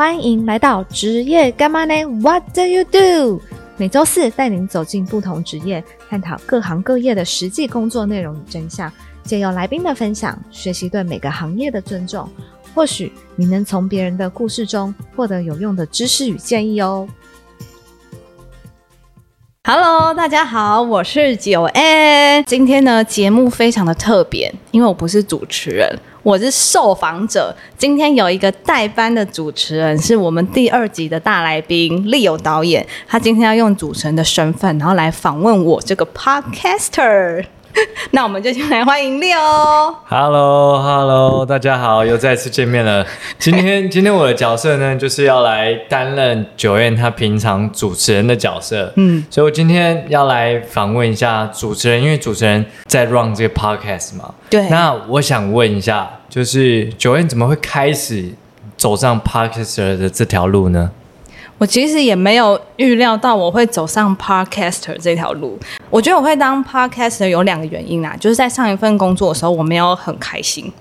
[0.00, 3.38] 欢迎来到职业干嘛呢？What do you do？
[3.76, 8.90] 每周四带您走进不同职业，探讨各行各业的实际工作内容与真相，
[9.24, 12.26] 借由来宾的分享，学习对每个行业的尊重。
[12.74, 17.06] 或许你能从别人的故事中获得有用的知识与建议哦。
[19.64, 22.42] Hello，大家好，我是九 N。
[22.46, 27.54] 今天呢，节目非常的特别，因为我不是主持人，我是受访者。
[27.78, 32.86] 今天有一个代班的主持人，是我们第二集的大来宾利友导演。
[33.06, 37.44] 他今天要用主持人的身份，然后来访问我这个 Podcaster。
[38.12, 39.36] 那我们就先来欢迎六。
[40.06, 43.06] Hello，Hello，大家好，又再次见面了。
[43.38, 48.92] 今天，今天我的角色呢，就是要来担任九燕他平常主持人的角色。
[48.96, 54.34] 嗯，所以我今天要来访问一下主持人，因为主持人在 run 这个 podcast 嘛。
[54.48, 54.68] 对。
[54.68, 58.30] 那我想问一下，就是九燕怎么会开始
[58.76, 60.90] 走上 podcaster 的这条路呢？
[61.60, 65.58] 我其实也没有预料到我会走上 podcaster 这条路。
[65.90, 70.72] 我觉得我会当 podcaster 有两个原因啦，就是在上一份工作的时候我没有很开心，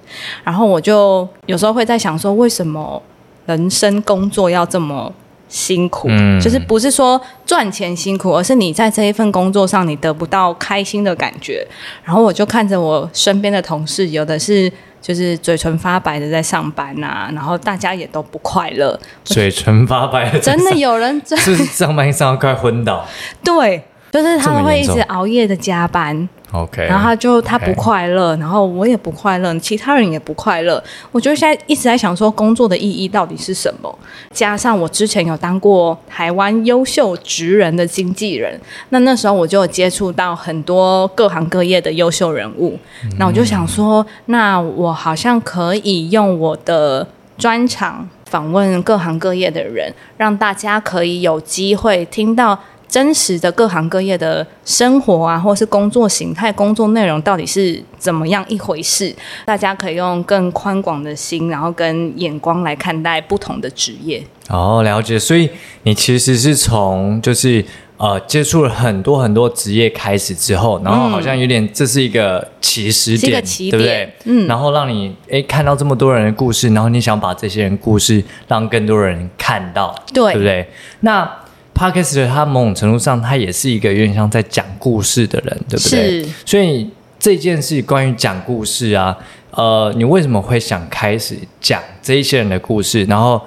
[0.41, 3.01] 然后我就有时候会在想说，为什么
[3.45, 5.11] 人生工作要这么
[5.49, 6.07] 辛苦？
[6.09, 11.67] 嗯，就是不是说赚钱辛苦，而是你在这一份工作上你得不到开心的感觉。
[12.05, 14.71] 然后我就看着我身边的同事，有的是。
[15.01, 18.99] 就是嘴唇发白的在上班呐，然后大家也都不快乐。
[19.23, 23.05] 嘴唇发白，真的有人 是上班上到快昏倒。
[23.43, 23.83] 对。
[24.11, 30.83] 就是他们会一直熬夜的加班，OK，然后他就他不快乐，然后我也不快乐，其他人也不快乐。
[31.11, 33.99] 我就现在一直在想说工作的意义到底是什么？
[34.31, 42.77] 加上我之前有当过台湾优秀职人的经纪人，那那时候我就有接触到很多各行各业的优秀人物。
[43.19, 52.59] 那我就想说，那我好像可以用我的专场访问各行各业的人，让大家可以有机会听到。
[52.89, 59.15] 真实的各行各业的生活啊，或是工作形态、工作内容到底是怎么样一回事？
[59.45, 64.23] 大家可以用更宽广的心，然后跟眼光来看待不同的职业。
[64.49, 65.19] 哦，了解。
[65.19, 65.47] 所以
[65.83, 67.63] 你其实是从就是
[67.97, 74.11] 呃接触了很多很多职业开始之后，然后好像有点这是一个起始点，对不对？
[74.23, 74.47] 嗯。
[74.47, 80.67] 然后让你哎看到这么多人的故事，然后你想把这些人故事让更多人看到，对，对不对？
[81.01, 81.31] 那。
[81.79, 86.25] Podcast 他某种程度上，他也是一个有点像在讲故事的人，对不对？
[86.45, 89.17] 所以这件事关于讲故事啊，
[89.51, 93.05] 呃，你为什么会想开始讲这一些人的故事？
[93.05, 93.41] 然后，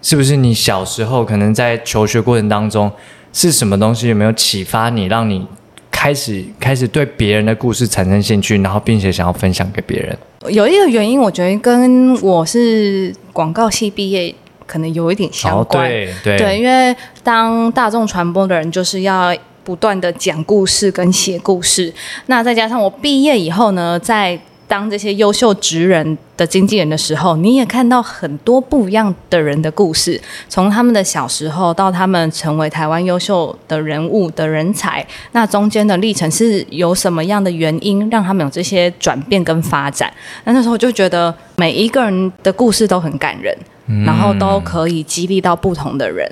[0.00, 2.90] 是不是你小时候可能在求学过程当中，
[3.34, 5.46] 是什么东西有没有启发你，让你
[5.90, 10.18] 开始开始对别人的故事产生兴趣，然后并且想要分享给别人？
[10.48, 14.34] 有一个原因，我觉得跟我是广告系毕业。
[14.68, 19.34] 可能有一点相关，对对，因为当大众传播的人，就是要
[19.64, 21.92] 不断的讲故事跟写故事。
[22.26, 40.12] 那再加上我毕业以后呢，在当这些优秀职人的经纪人的时候，你也看到很多不一样的人的故事，从他们的小时候到他们成为台湾优秀的人物的人才，那中间的历程是有什么样的原因让他们有这些转变跟发展？
[40.44, 43.56] 那那时候就觉得每一个人的故事都很感人。
[44.04, 46.30] 然后都可以激励到不同的人，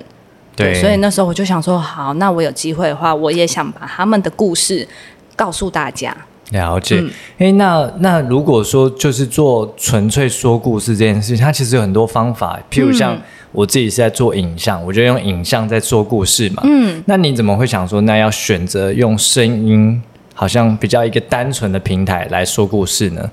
[0.55, 4.87] 对，所以那时候我就想说，好，那我有机会的话，我也想把他们的故事
[5.35, 6.17] 告诉大家。
[6.51, 7.03] 了解，
[7.39, 13.19] 哎，那那如果说就是做纯粹说故事这件事情，它其实有很多方法，譬如像
[13.51, 16.63] 我自己是在做影像，我就用影像在说故事嘛。
[16.65, 20.01] 嗯，那你怎么会想说，那要选择用声音，
[20.35, 23.29] 好像比较一个单纯的平台来说故事呢？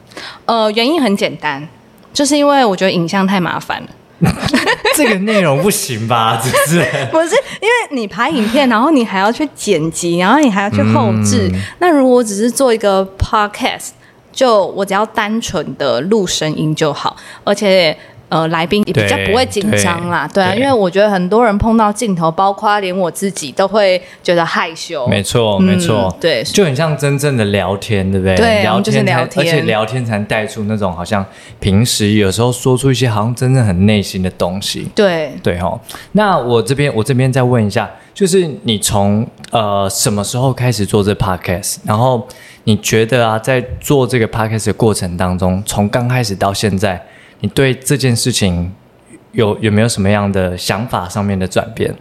[0.46, 1.68] 呃，原因很简单，
[2.12, 3.90] 就是因为我觉得影像太麻烦了。
[4.96, 6.40] 这个内容不行吧？
[6.44, 6.80] 只是
[7.12, 11.52] 不是因为你拍影片，然后你还要去剪辑，然后你还要去后置。
[11.80, 13.90] 那如果只是做一个 podcast，
[14.32, 17.98] 就我只要单纯的录声音就好，而且。
[18.34, 25.06] 呃，来宾也比较不会紧张啦，对啊，因为我觉得很多人碰到镜头，包括连我自己都会觉得害羞。
[25.08, 28.36] 没错，没错，对，就很像真正的聊天，对不对？
[28.36, 31.24] 对，聊天聊天，而且聊天才带出那种好像
[31.60, 34.88] 平时有时候说出一些好像真正很内心的东西。
[34.96, 35.80] 对，对哦。
[36.14, 41.76] 那我这边我这边再问一下，就是你从呃什么时候开始做这 podcast？
[41.86, 42.28] 然后
[42.64, 47.00] 你觉得啊，在做这个 podcast 的过程当中，从刚开始到现在。
[47.44, 48.74] 你对这件事情
[49.34, 51.94] 有有没有什么样的想法上面的转变？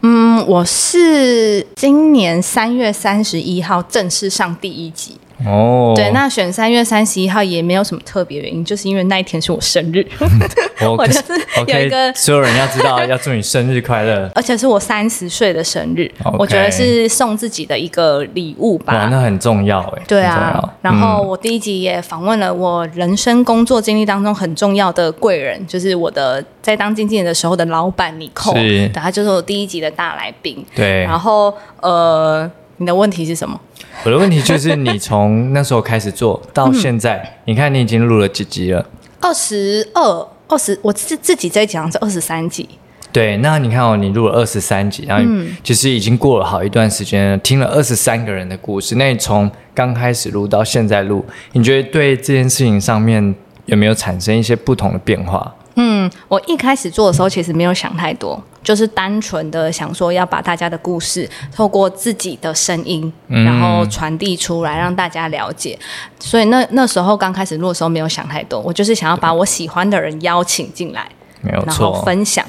[0.00, 10.06] 嗯，我是今年三月三十一号正式上第一集，哦，对，那选三月三十一号也没有什么特别原因，就是因为那一天是我生日，
[10.82, 11.32] 我我就是
[11.66, 14.30] 有一个所有人要知道，要祝你生日快乐。
[14.34, 19.08] 而且是我三十岁的生日我觉得是送自己的一个礼物哇，吧。
[19.10, 20.02] 那很重要哎。
[20.06, 30.64] 对啊，然后嗯我第一集也访问了我人生工作经历当中很重要的贵人，就是我的在当经纪人的时候的老板尼寇，是对，他就是我第一集的大来宾。
[30.74, 33.58] 对，然后呃，你的问题是什么？
[34.04, 38.86] 我的问题就是，你从那时候开始做到现在，你看你已经录了几集了？
[39.20, 42.68] 二十二、二十，我自自己在讲是二十三集。
[43.12, 48.94] 对，那你看哦，你录了二十三集，然后嗯其实已经过了好一段时间了，听了二十三个人的故事。
[48.94, 53.34] 那你从刚开始录到现在录，你觉得对这件事情上面
[53.66, 55.52] 有没有产生一些不同的变化？
[55.74, 65.78] 嗯，我一开始做的时候其实没有想太多，就是单纯的想说要把大家的故事透过自己的声音，嗯然后传递出来，让大家了解。
[66.18, 71.08] 所以那那时候刚开始录的时候没有想太多，我就是想要把我喜欢的人邀请进来。
[71.42, 72.44] 没有然后，分享。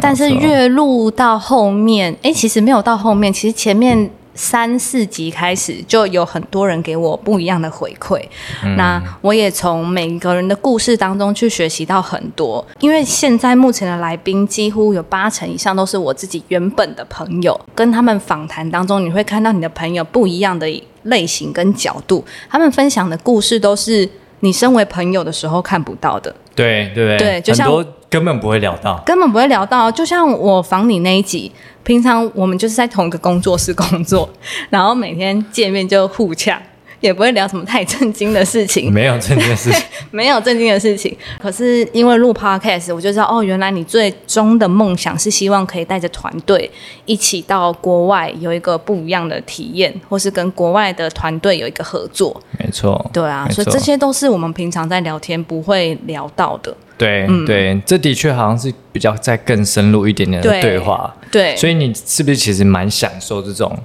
[0.00, 8.20] 但是越录到后面，哎，其实没有到后面，其实前面三四集开始就有很多人给我不一样的回馈。
[8.62, 20.66] 嗯那我也从每个人的故事当中去学习到很多，因为现在目前的来宾几乎有八成以上都是我自己原本的朋友，跟他们访谈当中，你会看到你的朋友不一样的
[21.04, 24.08] 类型跟角度，他们分享的故事都是
[24.40, 26.34] 你身为朋友的时候看不到的。
[26.54, 29.02] 对对对就像很多根本不会聊到。
[29.04, 29.90] 根本不会聊到。
[29.90, 31.50] 就像我访你那一集，
[31.82, 34.28] 平常我们就是在同一个工作室工作，
[34.70, 36.60] 然后每天见面就互呛，
[37.00, 41.16] 也不会聊什么太震惊的事情，没有震惊的事情， 没有震惊的事情。
[41.38, 46.70] 可是因为录 podcast，我就知道哦，原来你最终的梦想是希望可以带着团队
[47.04, 52.40] 一起到国外有一个不一样的体验，或是跟国外的团队有一个合作。
[52.58, 56.74] 没错，对啊，所以这些都是我们平常在聊天不会聊到的。
[56.98, 61.14] 对、嗯对，这的确好像是比较再更深入一点点的对对话。
[61.30, 63.78] 对，所以你是不是其实蛮享受这种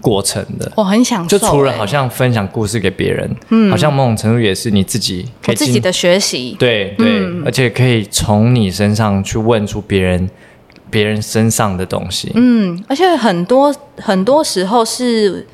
[0.00, 0.70] 过程的？
[0.76, 10.28] 我很享受、就除了欸好像分享故事给别人，好像某种程度也是你自己可以进我自己的学习，对对、嗯而且可以从你身上去问出别人
[10.90, 12.32] 别人身上的东西。
[12.34, 15.46] 嗯，而且很多很多时候是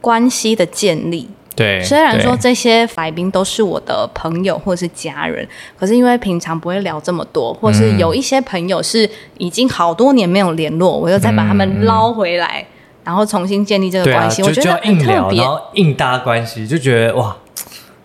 [0.00, 1.28] 关系的建立。
[1.56, 5.46] 对，虽然说对这些来宾都是我的朋友或是家人，
[5.78, 12.64] 可是因为平常不会聊这么多，或是有一些朋友是已经好多年没有联络，我又再把他们捞回来，
[13.04, 15.48] 然后重新建立这个关系，我觉得很特别然。
[15.48, 17.36] 后硬搭关系，就觉得哇，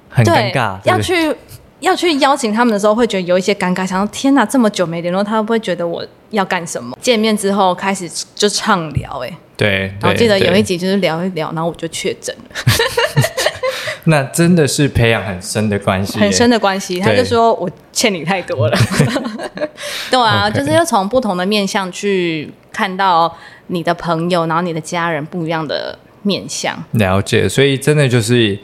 [0.09, 1.33] 很尴尬。，要去
[1.81, 6.97] 要去邀请他们的时候，会觉得有一些尴尬，想说天哪，这么久没联络，他会不会觉得我要干什么？
[6.99, 12.55] 见面之后开始就畅聊、哎，对，然后记得有一集就是聊一聊，然后我就确诊了。
[14.07, 18.77] 那真的是培养很深的关系，很深的关系，他就说我欠你太多了。
[20.11, 23.35] 对啊就是要从不同的面向去看到
[23.67, 26.77] 你的朋友，然后你的家人不一样的面相。
[26.91, 28.57] 了解，所以真的就是。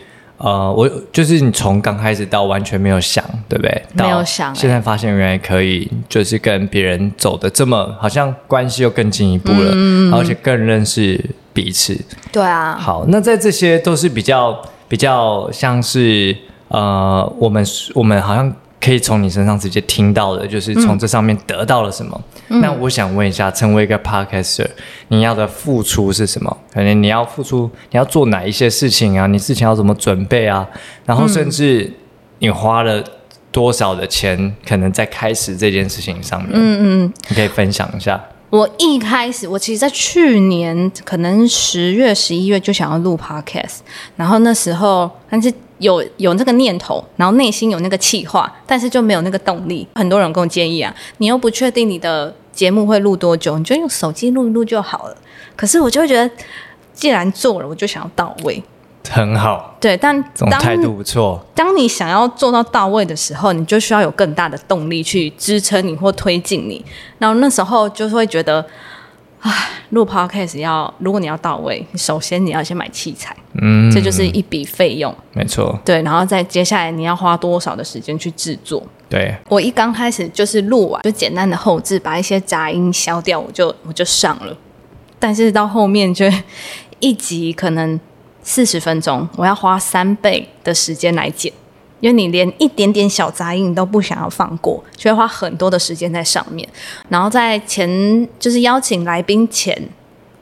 [0.44, 3.84] 呃，我就是你从刚开始到完全没有想，对不对？
[3.94, 11.24] 没有到想欸现在发现原来可以，就是跟别人走的这么，好像关系又更进一步了，嗯而且更认识
[11.54, 11.96] 彼此。
[12.32, 16.36] 对啊，好，那在这些都是比较比较像是
[16.70, 22.20] 呃，我们我们好像可以从你身上直接听到的，就是从这上面得到了什么。
[22.48, 24.68] 那我想问一下，成为一个 podcaster，
[25.10, 26.58] 你要的付出是什么？
[26.74, 29.28] 可能你要付出，你要做哪一些事情啊？
[29.28, 30.68] 你之前要怎么准备啊？
[31.06, 31.94] 然后甚至
[32.40, 33.04] 你花了
[33.52, 38.20] 多少的钱，可能在开始这件事情上面，嗯嗯，你可以分享一下。
[38.52, 43.78] 我一开始，我其实，在去年可能十月、十一月就想要录 podcast，
[44.18, 49.88] 然后那时候，但是有有那个念头，然后内心有那个气话，但是就没有那个动力。
[49.96, 55.16] 很多人跟我建议啊，你又不确定你的节目会录多久，你就用手机录一录就好了。
[55.56, 56.30] 可是我就会觉得，
[56.94, 58.62] 既然做了，我就想要到位。
[59.10, 61.44] 很好，对，但当这种态度不错。
[61.56, 66.84] 当你想要做到到位的时候，你就需要有更大的动力去支撑你或推进你。
[67.18, 68.66] 然后那时候就会觉得，
[69.40, 69.52] 唉，
[69.90, 75.14] 录 podcast 要如果你要到位，首先你要先买器材，嗯，这就是一笔费用。
[75.34, 78.82] 没错，对，然后再接下来你要花多少的时间去制作。
[79.10, 84.56] 对，我一刚开始就是录完，就简单的后置，把一些杂音消掉，我就我就上了。
[85.20, 86.26] 但是到后面就
[87.00, 88.00] 一集可能
[88.44, 91.52] 四十分钟，我要花三倍的时间来剪，
[92.00, 96.68] 因为你连一点点小杂音都不想要放过，就会花很多的时间在上面。
[97.10, 99.90] 然后在前就是邀请来宾前，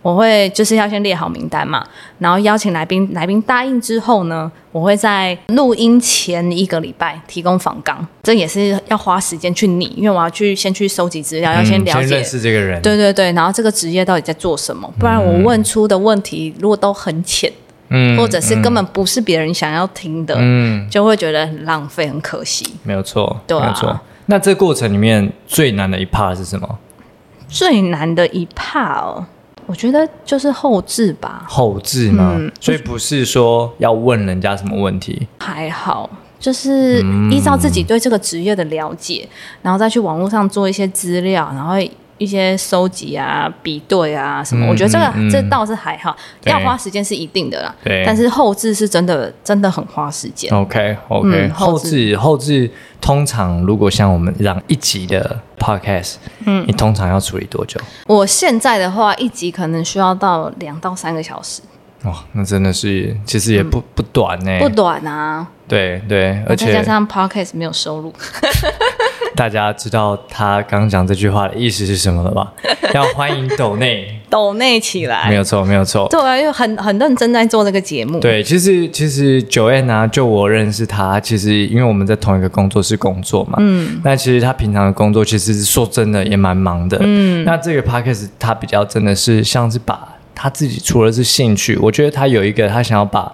[0.02, 1.86] 我会就是要先列好名单嘛，
[2.20, 12.08] 然后邀请来宾，来宾答应之后呢，我会在录音前一个礼拜提供访纲，这也是要花时间去拟，因为我要去先去收集资料，要先了解。
[12.08, 14.90] 嗯认识这个人，对对对，然后这个职业到底在做什么？
[14.98, 17.69] 不然我问出的问题如果都很浅，嗯
[18.18, 22.66] 或者是根本不是别人想要听的，嗯，就会觉得很浪费，很可惜。
[22.84, 24.00] 没有错，对啊没有错。
[24.28, 26.78] 那这过程里面最难的一 part 是什么？
[27.48, 29.26] 最难的一 part 哦，
[29.66, 32.36] 我觉得就是后置吧，后置吗？
[32.38, 36.10] 嗯所以不是说要问人家什么问题，还好。
[36.40, 39.28] 就是依照自己对这个职业的了解，
[39.62, 41.74] 然后再去网络上做一些资料，然后
[42.20, 44.68] 一些收集啊、比对啊什么。
[44.68, 47.74] 嗯我觉得这个、这倒是还好，要花时间是一定的啦。
[47.84, 50.54] 对但是后置是真的真的很花时间。
[50.54, 52.70] OK OK，、嗯后后置后置
[53.02, 57.82] 通常如果像我们让一集的 Podcast，嗯，你通常要处理多久？
[58.06, 61.62] 我现在的话，一集可能需要到两到三个小时，
[62.04, 65.48] 哇、那真的是其实也不、不短呢、不短啊。
[65.68, 68.12] 对对，而且加上 podcast 没有收入，
[69.40, 72.52] 大家知道他刚讲这句话的意思是什么了吧？
[72.94, 75.30] 要欢迎抖内，抖内起来。
[75.30, 76.10] 没有错，没有错。
[76.10, 93.32] 对啊，因为很很认真在做这个节目。，对，其实其实九 N 啊，就我认识他，其实因为我们在同一个工作室工作嘛，嗯，那其实他平常的工作其实说真的也蛮忙的，嗯，那这个 Podcast 他比较真的是像是把他自己除了是兴趣，我觉得他有一个他想要把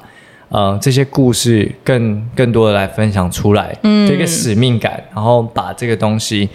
[0.50, 6.50] 呃这些故事更更多的来分享出来，嗯，这个使命感，然后把这个东西。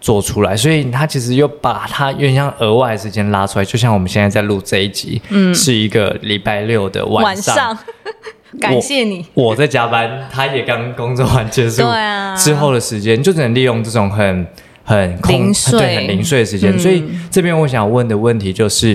[0.00, 7.78] 做出来，所以他其实又把他有点像额外的时间拉出来，就像我们现在在录这一集，嗯，是一个礼拜六的晚上，上，
[8.60, 9.24] 感谢你。
[9.32, 12.36] 我在加班，他也刚工作完结束，对啊。
[12.36, 14.46] 之后的时间就只能利用这种很
[14.84, 15.78] 很空零碎。
[15.78, 16.76] 对很零碎的时间。
[16.76, 16.78] 嗯。
[16.78, 18.94] 所以这边我想问的问题就是，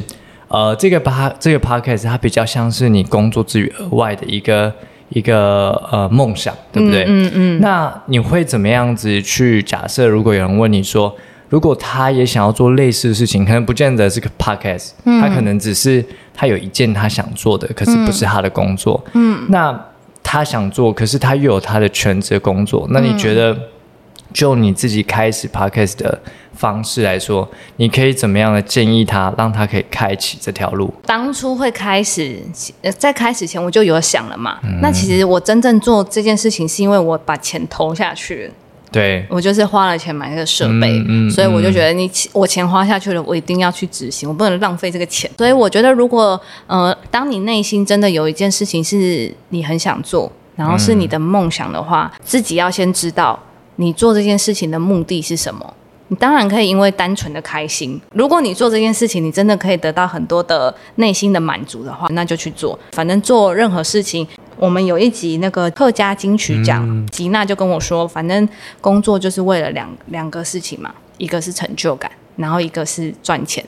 [0.49, 4.73] 呃，这个吧这个 podcast 它比较像是你工作之余额外的一个
[5.09, 7.05] 一个呃梦想，对不对？
[7.07, 10.07] 嗯嗯，那你会怎么样子去假设？
[10.07, 11.15] 如果有人问你说，
[11.49, 14.89] 如果他也想要做类似的事情，可能不见得是个 podcast，、
[15.21, 16.03] 他可能只是
[16.33, 19.03] 他有一件他想做的，可是不是他的工作。
[19.13, 19.79] 嗯，那
[20.23, 23.57] 他想做，可是他又有他的全职工作，那你觉得？
[24.33, 26.19] 就你自己开始 podcast 的
[26.53, 30.93] 方式来说，你可以怎么样的建议他，让他可以开启这条路？
[31.05, 32.37] 当初会开始，
[32.81, 34.59] 呃，在开始前我就有想了嘛。
[34.63, 38.51] 嗯那其实我真正做这件事情，是因为我把钱投下去，
[38.91, 45.29] 对，我就是花了钱买这个设备，嗯嗯所以我就觉得你我钱花下去了，我一定要去执行，我不能浪费这个钱。
[45.37, 53.37] 所以我觉得，如果呃，当你内心真的有一件事情是你很想做，然后是你的梦想的话，自己要先知道
[53.79, 55.73] 你做这件事情的目的是什么。
[56.09, 62.77] 你当然可以因为单纯的开心，如果你做这件事情，你真的可以得到很多的内心的满足的话，那就去做。
[62.91, 68.47] 反正做任何事情，我们有一集那个客家金曲奖，吉娜就跟我说，反正
[68.81, 73.63] 工作就是为了两两个事情嘛，一个是成就感，然后一个是赚钱。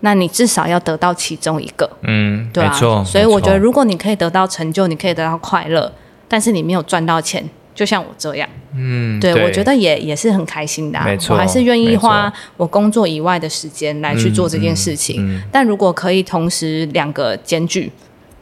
[0.00, 2.72] 那你至少要得到其中一个，嗯，对啊。
[3.04, 5.92] 所以我觉得，如果你可以得到成就，你可以得到快乐，
[6.26, 11.04] 但是你没有赚到钱，就像我这样，嗯，对我觉得也也是很开心的、啊。
[11.04, 15.24] 没错我还是愿意花我工作以外的时间来去做这件事情。
[15.26, 17.90] 嗯嗯但如果可以同时两个兼具，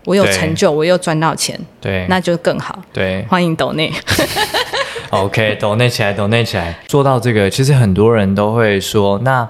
[0.05, 2.83] 我有成就，我又赚到钱，对，那就更好。
[2.93, 3.93] 对欢迎抖内，
[5.11, 6.79] OK，抖内起来，抖内起来。
[6.87, 9.49] 做到这个，其实很多人都会说，那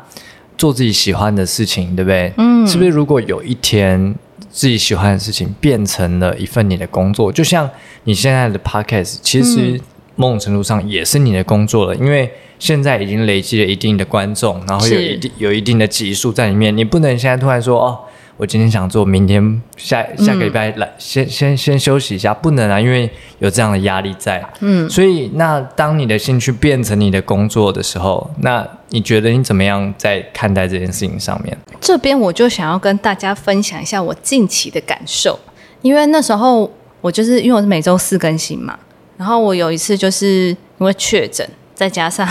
[0.58, 2.32] 做自己喜欢的事情，对不对？
[2.36, 2.90] 嗯，是不是？
[2.90, 4.14] 如果有一天
[4.50, 7.68] 自己喜欢的事情变成了一份你的工作，就像
[8.04, 9.80] 你现在的 Podcast，其实
[10.16, 18.00] 某种程度上也是你的工作了，因为现在已经累积了一定的观众，然后有一定有一定的集数在里面，你不能现在突然说哦。
[18.40, 24.42] 我今天想做，明天下下个礼拜来，先先先休息一下，不能啊，因为有这样的压力在。
[24.60, 31.54] 嗯，所以那当你的兴趣变成你的工作的时候，那你觉得你怎么样在看待这件事情上面？
[31.82, 35.38] 这边我就想要跟大家分享一下我近期的感受，
[35.82, 38.78] 因为那时候我就是因为我是每周四更新嘛，
[39.18, 42.26] 然后我有一次就是因为确诊，再加上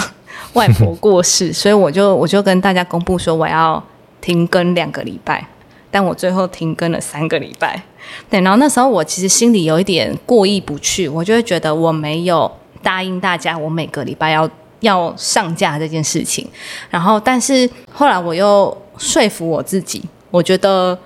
[0.54, 3.84] 外婆过世， 所以我就我就跟大家公布说我要
[4.20, 5.48] 停更两个礼拜，
[5.92, 7.82] 但我最后停更了三个礼拜。
[8.30, 16.48] 对，然后那时候我其实心里有一点过意不去，我就会觉得我没有答应大家，我每个礼拜要要上架这件事情。
[16.90, 20.98] 然后，但是后来我又说服我自己，我觉得，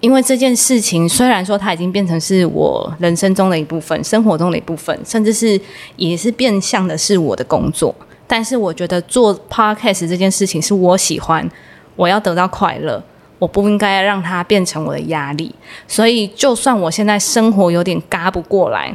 [0.00, 5.60] 因为这件事情虽然说它已经变成是我人生中的一部分，生活中的一部分，甚至是
[5.96, 7.94] 也是变相的是我的工作，
[8.26, 11.48] 但是我觉得做 podcast 这件事情是我喜欢，
[11.96, 13.02] 我要得到快乐。
[13.40, 15.52] 我不应该让它变成我的压力。
[15.88, 18.94] 所以，就算我现在生活有点嘎不过来，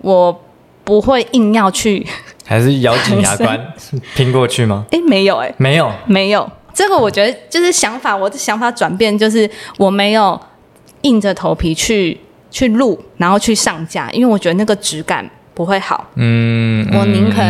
[0.00, 0.40] 我
[0.82, 2.06] 不会硬要去。
[2.46, 3.72] 还是咬紧牙关
[4.16, 4.86] 拼过去吗？
[4.90, 6.50] 哎，没有哎，没有，没有。
[6.74, 10.40] 这个我觉得就是想法，我的想法转变就是我没有
[11.02, 12.18] 硬着头皮去
[12.50, 16.06] 去录，然后去上架，因为我觉得那个质感不会好。
[16.14, 17.42] 嗯，我宁可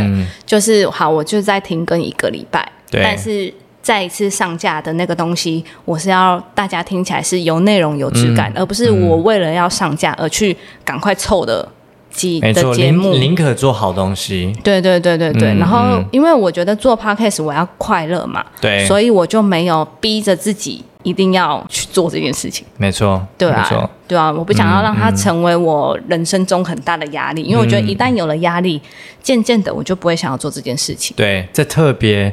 [0.44, 11.68] 就是好，我就再停更一个礼拜，但是再一次上架的那个东西，我是要大家听起来是有内容、有质感，而不是我为了要上架而去赶快凑的
[12.10, 12.38] 几。
[12.40, 14.54] 的节目，宁可做好东西。
[14.62, 15.54] 对对对对对。
[15.58, 22.64] 然后，因为我觉得做 podcast 我要快乐嘛，对，所以我就没有逼着自己一定要去做这件事情。
[22.76, 28.80] 没错，对啊，对啊，我不想要让它成为我人生中很大的压力，因为我觉得一旦有了压力，
[29.22, 31.14] 渐渐的我就不会想要做这件事情。
[31.16, 32.32] 对，这特别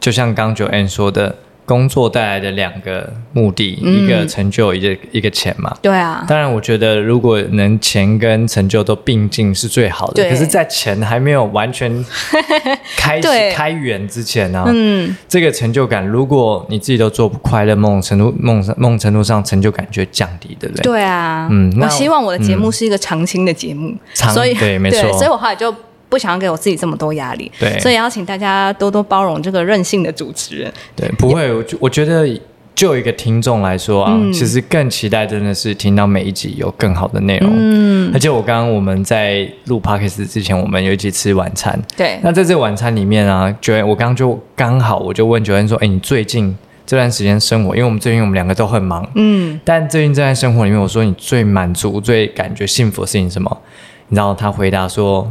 [0.00, 1.36] 就像刚九 N 说的。
[1.66, 5.72] 工作带来的两个目的，一个成就，一个一个钱嘛。
[5.80, 6.24] 对啊。
[6.26, 10.28] 当然，我觉得如果能钱跟成就都并进是最好的。
[10.28, 12.04] 可是，在钱还没有完全
[12.98, 13.20] 开
[13.54, 20.82] 开源之前呢，嗯，这个成就感，如果你自己都做不快乐，梦程度梦梦程度上成就感就降低，对不对？
[20.82, 21.46] 对啊。
[21.52, 25.12] 嗯，我希望我的节目是一个长青的节目，所以对，没错。
[25.12, 25.72] 所以我后来就。
[26.10, 30.70] 不想要给我自己这么多压力，对，所以邀请大家多多包容这个任性的主持人。
[30.94, 32.28] 对，不会，我我觉得
[32.74, 37.50] 就一个听众来说啊，其实更期待真的是听到每一集有更好的内容。
[37.54, 41.80] 嗯，而且我刚刚我们在录 podcast 之前，我们有一起吃晚餐。
[41.96, 53.60] 对，那在这晚餐里面啊，九恩，我刚刚就刚好我就问九恩说：“哎，你最近这段时间生活，因为我们最近我们两个都很忙，嗯，但最近这段生活里面，我说你最满足、最感觉幸福的事情是什么？
[54.08, 55.30] 你知道他回答说。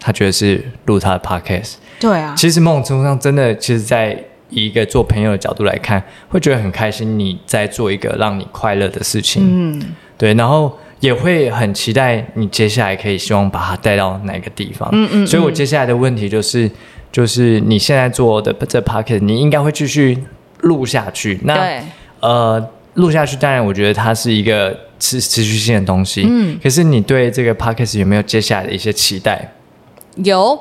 [0.00, 2.34] 他觉得是录他的 podcast，对啊。
[2.36, 9.42] 其实某种程度上，真的，其实，在一个做朋友的角度来看，会觉得很开心，你在做一个让你快乐的事情。
[9.46, 9.82] 嗯，
[10.18, 10.34] 对。
[10.34, 14.88] 然后也会很期待你接下来可以希望把它带到哪个地方。
[14.92, 15.26] 嗯嗯。
[15.26, 16.68] 所以我接下来的问题就是，
[17.12, 20.18] 就是你现在做的这 podcast，你应该会继续
[20.62, 21.38] 录下去。
[21.44, 21.80] 那
[22.20, 26.24] 呃，录下去，当然，我觉得它是一个持持续性的东西。
[26.26, 26.58] 嗯。
[26.62, 29.52] 可是你对这个 podcast 有没有接下来的一些期待？
[30.24, 30.58] 有，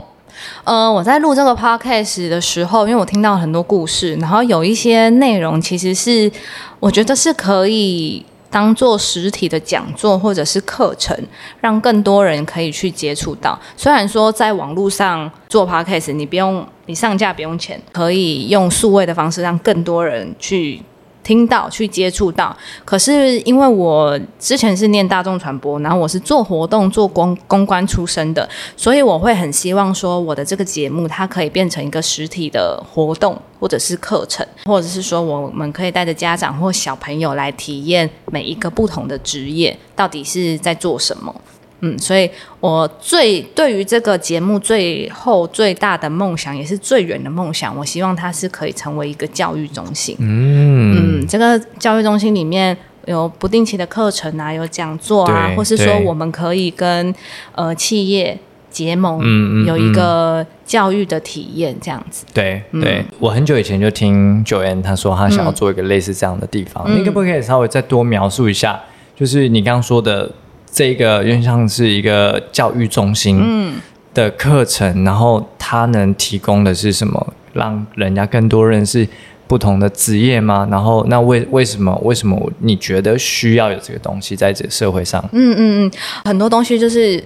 [0.63, 6.31] 呃，我在录这个 podcast 的时候，因为我听到很多故事，然后有一些内容其实是
[6.79, 11.15] 我觉得是可以当做实体的讲座或者是课程，
[11.59, 13.59] 让更多人可以去接触到。
[13.77, 20.81] 虽然说在网络上做 podcast，你不用你上架不用钱，可以用数位的方式让更多人去。
[21.29, 41.35] 听到去接触到，可是因为我之前是念大众传播，然后我是做活动做公公关出身的，所以我会很希望说我的这个节目它可以变成一个实体的活动，或者是课程，或者是说我们可以带着家长或小朋友来体验每一个不同的职业到底是在做什么。
[41.81, 50.15] 嗯，所以我最对于这个节目最后最大的梦想，也是最远的梦想，我希望它是可以成为一个教育中心。
[50.19, 57.15] 嗯嗯，这个教育中心里面有不定期的课程啊，有讲座啊，或是说我们可以跟
[57.55, 58.37] 呃企业
[58.69, 62.25] 结盟，嗯嗯，有一个教育的体验这样子。
[62.33, 68.77] 对对，我很久以前就听九言他说他想要做一个类似这样的地方，你可不可以稍微再多描述一下？
[69.15, 70.29] 就是你刚刚说的。
[70.71, 73.73] 这个有点像是一个教育中心
[74.13, 77.33] 的课程，然后它能提供的是什么？
[77.53, 79.07] 让人家更多认识
[79.47, 80.67] 不同的职业吗？
[80.69, 85.23] 然后那为为什么为什么你觉得需要有这个东西在这个社会上？
[85.31, 85.91] 嗯嗯嗯，
[86.25, 87.23] 很多东西就是。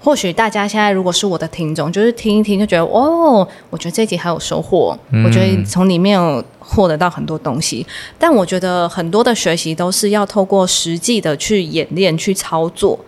[0.00, 7.84] 或许大家现在如果是我的听众，就是听一听就觉得哦，我觉得这集还有收获，我觉得从里面有获得到很多东西。
[8.18, 12.98] 但我觉得很多的学习都是要透过实际的去演练、去操作，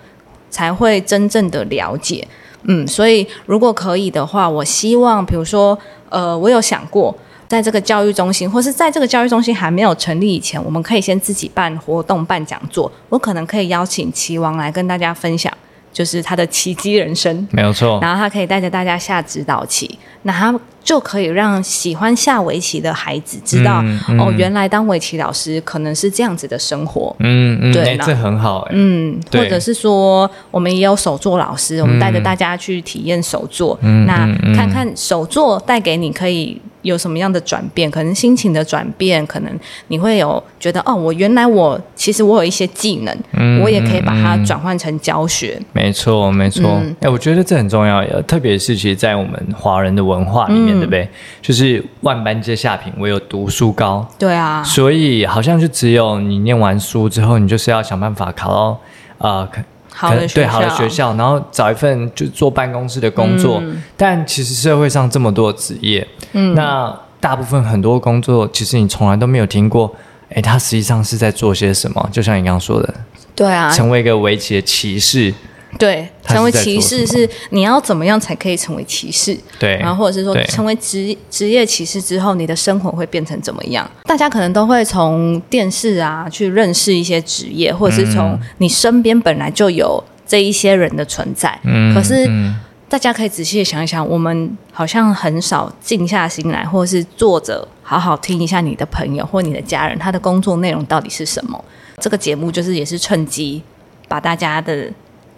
[0.51, 2.27] 才会真正的了解。
[2.65, 7.17] 嗯，所以如果可以的话，我希望，比如说，呃，我有想过，
[7.49, 12.91] 在这个教育中心，或是在这个教育中心还没有成立以前，我们可以先自己办活动、办讲座。
[13.09, 15.51] 我可能可以邀请齐王来跟大家分享。
[15.93, 17.99] 就是他的奇迹人生，没有错。
[18.01, 23.85] 然后他可以带着大家下指导棋，那他就可以让喜欢下围棋的孩子知道，
[24.19, 27.15] 哦，原来当围棋老师可能是这样子的生活。
[27.19, 28.67] 嗯嗯，对，这很好。
[28.71, 37.91] 嗯，或者是说，我们也有手作老师，我们带着大家去体验手作，那看看手作带给你可以有什么样的转变？
[37.91, 39.53] 可能心情的转变，可能
[39.89, 45.61] 你会有觉得哦，我原来我其实我有一些技能，嗯我也可以把它转换成教学。
[45.73, 46.69] 没错，没错。
[46.69, 51.09] 哎、嗯我觉得这很重要，特别是其实，在我们华人的文化里面，嗯对不对？
[51.43, 54.07] 就是万般皆下品，唯有读书高。
[54.19, 58.81] 对啊，所以好像就只有你念完书之后，你就是要想办法考到
[59.19, 63.59] 呃可好的学校，好的学校，然后找一份就坐办公室的工作。
[63.61, 69.95] 嗯但其实社会上这么多职业，嗯那大部分很多工作，其实你从来都没有听过。
[70.33, 72.09] 哎，他实际上是在做些什么？
[72.13, 72.95] 就像你刚刚说的，
[73.35, 75.35] 对啊，成为一个围棋的骑士，
[75.79, 79.37] 对，成为骑士是你要怎么样才可以成为骑士？
[79.59, 83.89] 对，然后或者是说成为职职业骑士之后，你的生活会变成怎么样？
[84.05, 91.59] 大家可能都会从电视啊去认识一些职业，或者是从你身边本来就有这一些人的存在。
[91.63, 92.55] 嗯可是嗯
[92.89, 101.65] 大家可以仔细的想一想，我们好像很少静下心来，或者是坐着好好听一下你的朋友或你的家人他的工作内容到底是什么。
[102.01, 103.63] 这个节目就是也是趁机
[104.09, 104.91] 把大家的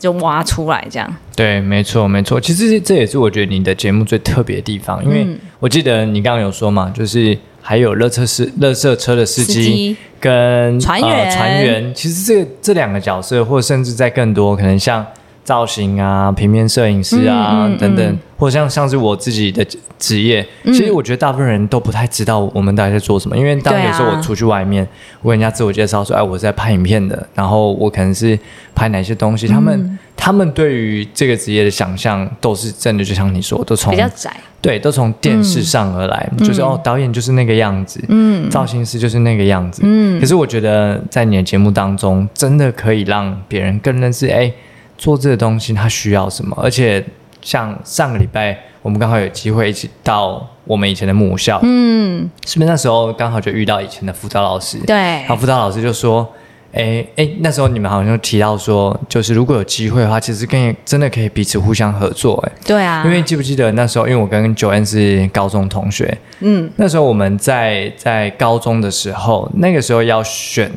[0.03, 1.17] 就挖出来，这样。
[1.37, 2.41] 对，没错，没错。
[2.41, 11.95] 其实这也是我觉得你的节目最特别的地方，因为嗯我记得你刚刚有说嘛，就是还有乐车司、乐色车的司机司机跟船员呃、船员。
[11.95, 15.07] 其实这这两个角色，或甚至在更多，可能像
[15.45, 19.67] 造型啊、平面摄影师啊、嗯嗯等等嗯，或像像是我自己的
[19.99, 20.73] 职业，嗯。
[20.73, 23.37] 其实我觉得大部分人都不太知道我们到底在做什么。
[23.37, 24.87] 因为当有时候我出去外面，
[25.21, 28.39] 我跟人家自我介绍说，哎，我是在拍影片的，然后我可能是
[28.75, 38.49] 拍哪些东西，他们、嗯他们对于这个职业的想象都是真的，就像你说，都从比较窄，对，都从电视上而来，就是哦，导演就是那个样子，嗯。
[38.49, 39.83] 造型师就是那个样子。
[39.85, 40.21] 嗯。
[40.21, 44.53] 可是我觉得在你的节目当中，真的可以让别人更认识，哎，
[45.03, 46.57] 做这个东西它需要什么。
[46.63, 47.05] 而且
[47.41, 54.79] 像上个礼拜，我们刚好有机会一起到我们以前的母校，嗯，是不是那时候刚好就遇到以前的辅导老师？
[54.87, 56.33] 对然后辅导老师就说
[56.73, 62.37] ：“哎哎，那时候你们好像提到说，就是如果有机会的话，其实可以真的可以彼此互相合作。
[62.47, 70.71] 哎，对啊，因为记不记得那时候，因为我跟九恩是高中同学，嗯那时候我们在在高中的时候，那个时候要选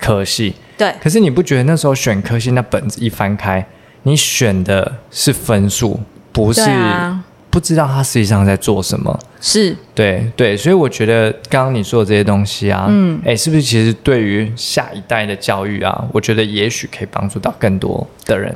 [0.00, 3.64] 科系，对可是你不觉得那时候选科系，那本子一翻开，
[4.02, 6.00] 你选的是分数，
[6.32, 9.18] 不是、啊，不知道他实际上在做什么？
[9.40, 18.54] 是对对，所以我觉得刚刚你说的这些东西啊，嗯哎，是不是其实对于下一代的教育啊，我觉得也许可以帮助到更多的人。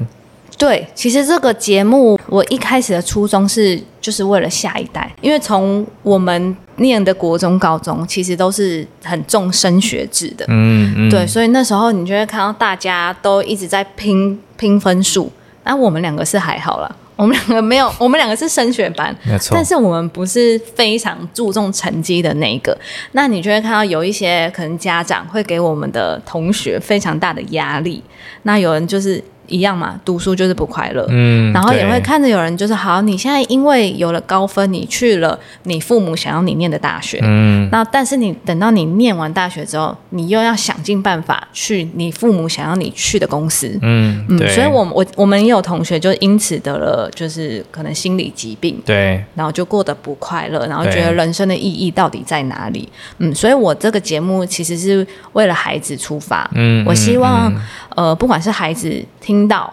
[0.56, 0.86] 对。
[0.94, 15.30] 其实这个节目我一开始的初衷是就是为了下一代，因为从我们念的国中、高中，其实都是很重升学制的，嗯嗯，对，所以那时候你就会看到大家都一直在拼拼分数，
[15.64, 19.64] 那我们两个是还好了，我们两个没有，我们两个是升学班，没错但。
[19.64, 22.76] 是我们不是非常注重成绩的那一个。
[23.12, 28.02] 那你就会看到有一些可能家长会给我们的同学非常大的压力，
[28.42, 43.78] 那有人就是一样嘛，读书就是不快乐，嗯然后也会看着有人就是好，你现在因为有了高分，你去了你父母想要你念的大学，嗯，那但是你等到你念完大学之后，你又要想尽办法去你父母想要你去的公司。
[43.82, 49.22] 嗯，嗯，所以我我我们也有同学就因此得了就是可能心理疾病，对。
[49.34, 52.88] 然后就过得不快乐，然后觉得人生的意义到底在哪里？
[53.18, 56.48] 嗯，所以我这个节目其实是为了孩子出发。
[56.54, 57.60] 嗯我希望、嗯。
[57.96, 59.72] 呃，不管是孩子听到，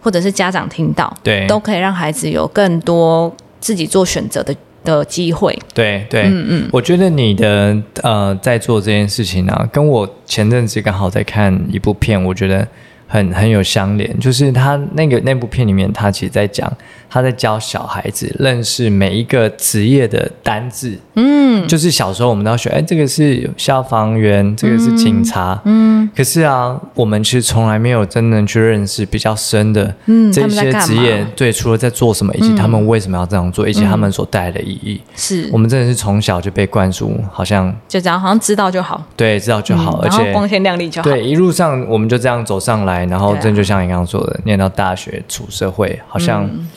[0.00, 1.46] 或者是家长听到，对。
[1.48, 5.58] 都可以让孩子有更多自己做选择的的机会。
[5.72, 12.68] 对对，嗯嗯，我觉得你的呃在做这件事情啊，跟我前阵子刚好在看一部片，我觉得
[13.14, 14.18] 很很有相连。
[14.18, 16.70] 就是他那个那部片里面，他其实在讲
[17.08, 20.98] 他在教小孩子认识每一个职业的单字。
[21.14, 25.60] 嗯就是小时候我们都要学，哎，这个是消防员，这个是警察。
[25.64, 35.00] 嗯可是啊，我们其实从来没有真正去认识比较深的嗯，这些职业嘛？，对，除了在做什么，以及嗯他们为什么要这样做，以及他们所带来的意义。
[35.14, 41.08] 是我们真的是从小就被灌输，好像就这样，好像知道就好，对知道就好，而且光鲜亮丽就好。
[41.08, 46.68] 对一路上我们就这样走上来，然后对啊真就像你刚刚说的，念到大学出社会，好像嗯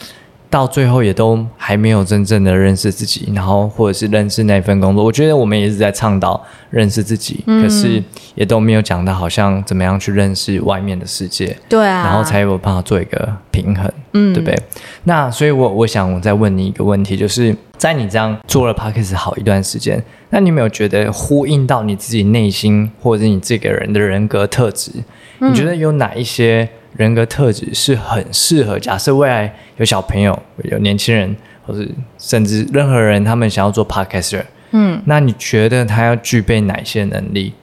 [0.49, 5.03] 到最后也都还没有真正的认识自己，然后或者是认识那份工作。
[5.03, 8.01] 我觉得我们也是在倡导认识自己，嗯可是
[8.33, 11.53] 也都没有讲到好像怎么样去认识外面的世界。
[11.67, 14.57] 对啊，然后才有办法做一个平衡，嗯对不对？
[15.03, 24.91] 那所以我，我想我再问你一个问题，就是在你这样做了 podcast 好一段时间，那你有没有觉得呼应到你自己内心或者是你这个人的人格特质？
[25.39, 25.51] 嗯。
[25.51, 28.79] 你觉得有哪一些人格特质是很适合？
[28.79, 37.53] 假设未来有小朋友、有年轻人，或是甚至任何人，他们想要做 podcaster，嗯，那你觉得他要具备哪些能力？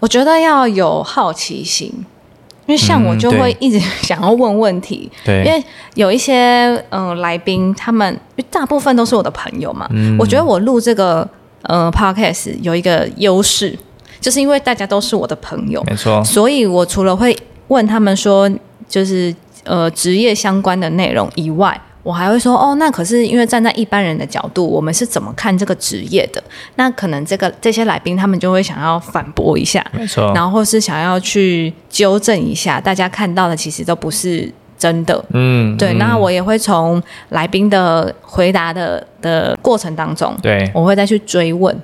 [0.00, 1.86] 我觉得要有好奇心，
[2.66, 5.62] 因为像我就会一直 想要问问题，对，因为
[5.94, 8.18] 有一些嗯来宾，他们
[8.50, 11.28] 大部分都是我的朋友嘛，我觉得我录这个
[11.62, 13.78] 呃 podcast 有一个优势，
[14.20, 17.36] 就是因为大家都是我的朋友，没错，所以我除了会
[17.68, 18.50] 问他们说，
[18.88, 21.80] 就是呃职业相关的内容以外。
[22.02, 26.42] 我还会说哦，那可是因为站在一般人的角度，我们是怎么看这个职业的？
[26.76, 35.22] 那可能这个这些来宾他们就会想要反驳一下，没错，然后或是想要去纠正一下，大家看到的其实都不是真的。
[35.34, 35.92] 嗯，对。
[35.98, 41.78] 那我也会从来宾的回答的的过程当中，对，我会再去追问。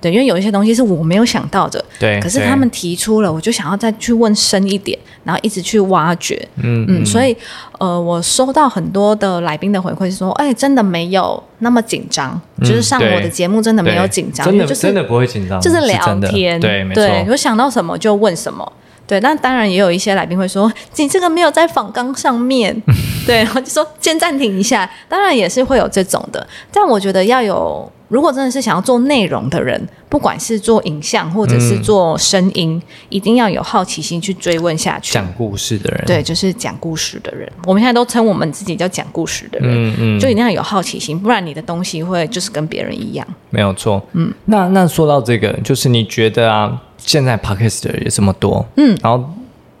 [0.00, 7.36] 对，因为有一些东西是我没有想到的，对，可是他们提出了，我就想要再去问深一点，然后一直去挖掘，嗯嗯，所以
[7.78, 18.72] 呃，我收到很多的来宾的回馈是说，哎，真的没有那么紧张，就是上我的节目真的没有紧张，真的就是真的不会紧张，就是聊天，对，没错，我想到什么就问什么。
[19.06, 22.72] 对，那当然也有一些来宾会说，你这个没有在访纲上面，
[23.26, 24.88] 对，然后就说先暂停一下。
[25.08, 35.14] 当然也是会有这种的，但我觉得要有，如果真的是想要做内容的人，不管是做影像或者是做声音，一定要有好奇心去追问下去。
[35.14, 37.50] 讲故事的人，对，就是讲故事的人。
[37.64, 43.26] 我们现在都称我们自己叫讲故事的人，嗯嗯，就一定要有好奇心，不然你的东西会就是跟别人一样。
[43.48, 44.34] 没有错，嗯。
[44.46, 46.82] 那那说到这个，就是你觉得啊？
[46.98, 49.24] 现在 podcast 也这么多，嗯，然后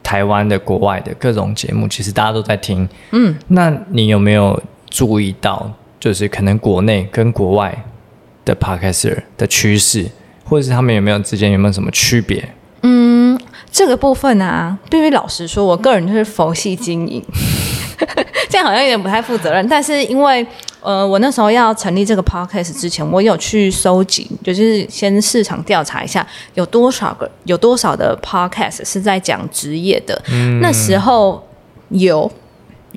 [0.02, 7.84] 台湾的、国外的各种节目，其实大家都在听，嗯，那你有没有注意到，就是可能国内跟国外
[8.52, 10.06] 的 podcaster 的趋势，
[10.44, 12.48] 或者是他们有没有之间有没有什么区别？
[12.82, 13.38] 嗯，
[13.70, 17.22] 这个部分啊，对于老实说，我个人就是佛系经营，
[18.48, 20.46] 这样好像有点不太负责任，但是因为。
[20.82, 30.18] 呃，我那时候要成立这个 podcast 之前，我有去收集，就是先市场调查一下有多少个、有多少的 podcast 是在讲职业的。
[30.62, 31.46] 那时候
[31.90, 32.32] 有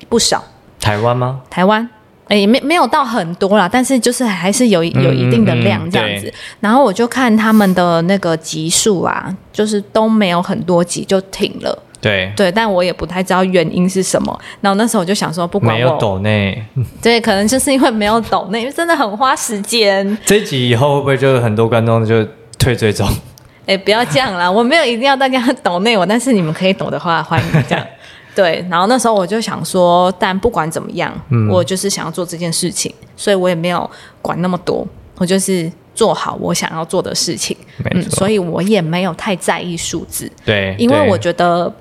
[0.08, 0.42] 不少。
[0.80, 1.42] 台湾吗？
[1.50, 1.90] 台湾，
[2.28, 6.34] 哎，没没有到很多啦，但是就是还是有有一定的量这样子。
[6.60, 11.78] 然后我就看他们的那个集数啊，就是都没有很多集就停了。
[12.02, 14.38] 对对，但我也不太知道原因是什么。
[14.60, 16.62] 然后那时候我就想说，不管没有抖内，
[17.02, 20.06] 对，可能就是因为没有抖内，因为真的很花时间。
[20.26, 22.28] 这一集以后会不会就很多观众就
[22.60, 23.08] 退追踪？
[23.66, 27.86] 哎，不要这样啦，我没有一定要大家抖内我，但是你们可以抖的话，欢迎这样。
[28.36, 31.14] 对，然后那时候我就想说，但不管怎么样，
[31.50, 33.90] 我就是想要做这件事情，所以我也没有
[34.22, 37.56] 管那么多，我就是做好我想要做的事情。
[37.92, 40.32] 嗯，所以我也没有太在意数字。
[40.46, 41.74] 对，因为我觉得。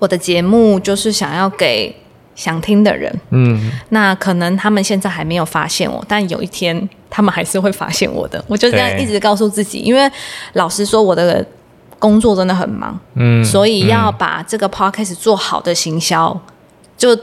[0.00, 1.92] 我的节目就是想要给
[2.36, 8.40] 想听的人，嗯，那可能他们现在还没有发现我，但有一天他们还是会发现我的。
[8.46, 10.08] 我就这样一直告诉自己，因为
[10.52, 11.44] 老实说，我的
[11.98, 16.38] 工作真的很忙，嗯，所以要把这个 podcast 做好的行销，
[16.96, 17.16] 就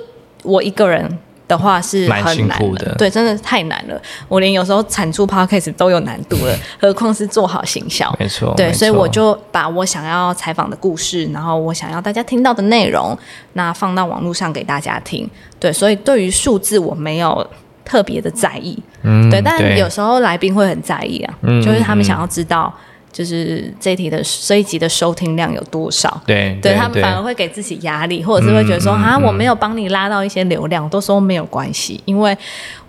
[0.43, 1.19] 我一个人。
[1.47, 4.01] 的话是很难的，对，真的太难了。
[4.27, 8.11] 我连有时候产出 podcast 都有难度了，何况是做好行销？
[8.19, 13.15] 没错，对，所以我就把我想要采访的故事，然后我想要大家听到的内容，
[13.53, 15.29] 那放到网络上给大家听。
[15.59, 17.47] 对，所以对于数字我没有
[17.85, 21.33] 特别的在意，嗯，对，但有时候来宾会很在意啊，
[21.63, 22.73] 就是他们想要知道。
[23.15, 26.21] 就是这一题的这一集的收听量有多少？
[26.27, 32.37] 对，对他们反而会给自己压力，或者是会觉得说啊，我没有帮你拉到一些流量，都说没有关系，因为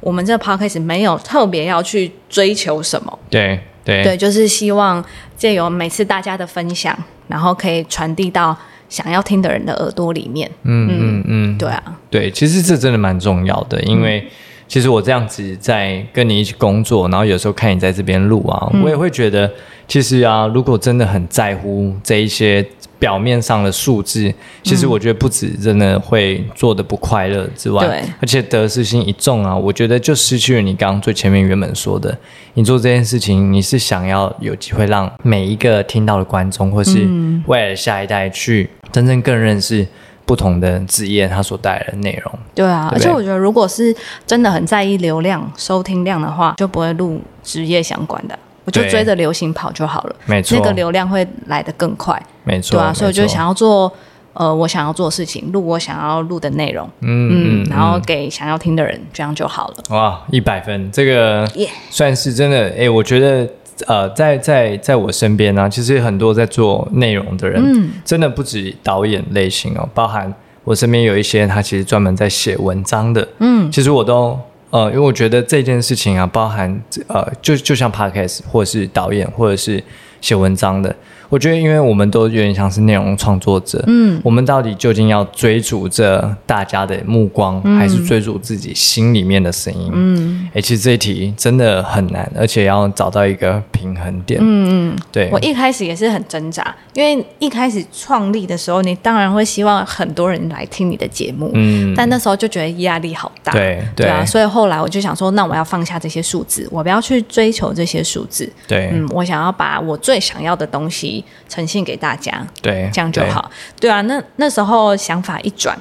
[0.01, 3.17] 我们这个 podcast 没有特别要去追求什么。
[3.31, 5.05] 对对对，就是希望
[5.37, 8.57] 借由每次大家的分享，然后可以传递到
[8.89, 10.51] 想要听的人的耳朵里面。
[10.65, 14.29] 嗯嗯嗯，对啊，对，其实这真的蛮重要的，因为。
[14.69, 19.51] 其实我这样子在跟你一起工作，然后有时候看你在这边录啊，我也会觉得，
[19.87, 22.67] 其实啊，如果真的很在乎这一些
[22.99, 32.17] 表面上的数字，其实我觉得不止真的会做的不快乐之外，对，而且得失心一重啊，我觉得就失去了你刚刚最前面原本说的，
[32.55, 37.07] 你做这件事情，你是想要有机会让每一个听到的观众，或是
[37.47, 39.87] 未来的下一代去真正更认识。
[40.27, 43.95] 不同的职业，它所带来的内容，对啊，而且我觉得，如果是
[44.27, 53.91] 真的很在意流量、收听量的话，就不会录职业相关的，我就追着流行跑就好了，没错，那个流量会来得更快，没错，对啊，所以我就想要做，
[54.33, 59.75] 呃，我想要做的事情，录我想要录的内容，嗯嗯，然后给想要听的人，这样就好了。
[59.91, 61.49] 哇，一百分，这个
[61.89, 63.49] 算是真的，哎，我觉得。
[63.87, 70.33] 呃，在在在我身边呢，其实很多在做内容的人，嗯，真的不止导演类型哦，包含
[70.65, 74.39] 我身边有一些他其实专门在写文章的，嗯，其实我都。
[74.71, 76.69] 呃，因为我觉得这件事情啊，包含
[77.07, 79.83] 呃，就就像 podcast 或者是导演或者是
[80.21, 80.95] 写文章的，
[81.29, 89.91] 我觉得因为我们都有点像是内容创作者，嗯，我们到底究竟要追逐着大家的目光，还是追逐自己心里面的声音？
[89.93, 94.41] 嗯，哎，其实这一题真的很难，而且要找到一个平衡点。
[94.43, 111.16] 嗯嗯，对，我一开始也是很挣扎，因为一开始创立的时候，你当然会希望很多人来听你的节目，嗯，但那时候就觉得压力好大，对对啊，所以后来我就想说，那我要放下这些数字，我不要去追求这些数字，对，嗯，我想要把我最想要的东西
[111.49, 113.51] 呈现给大家，对，这样就好，
[113.81, 113.91] 对。
[113.91, 115.79] 啊，那那时候想法一转，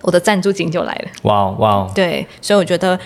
[0.00, 2.98] 我的赞助金就来了，哇哇，对，所以我觉得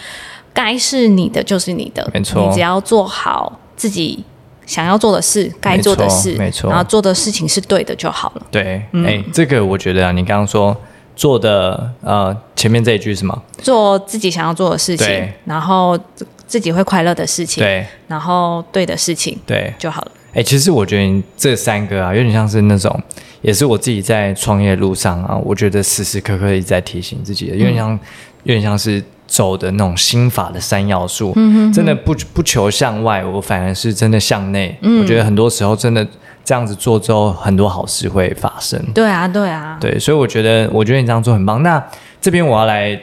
[0.53, 4.25] 该是你的就是你的，没错，你只要做好自己
[4.65, 10.75] 想要做的事，该做的事，没错，然后做的事情是对的就好了，对，哎，这个我觉得啊，你刚刚说
[11.15, 13.43] 做的呃，前面这一句是吗？
[13.59, 15.99] 做自己想要做的事情，然后
[16.47, 19.73] 自己会快乐的事情，对，然后对的事情，对。
[19.79, 20.11] 就好了。
[20.37, 22.94] 哎，其实我觉得这三个啊，有点像是那种，
[23.40, 27.99] 也是我自己在创业路上啊，我觉得时时刻刻一直在提醒自己的，有点像，
[28.42, 31.33] 有点像是走的那种心法的三要素。
[31.37, 34.77] 嗯真的不不求向外，我反而是真的向内。
[34.83, 35.01] 嗯。
[35.01, 36.07] 我觉得很多时候真的
[36.44, 38.79] 这样子做之后，很多好事会发生。
[38.92, 39.79] 对啊，对啊。
[39.81, 41.62] 对，所以我觉得，我觉得你这样做很棒。
[41.62, 41.83] 那
[42.20, 43.01] 这边我要来